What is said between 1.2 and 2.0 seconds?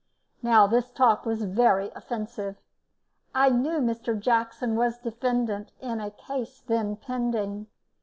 was very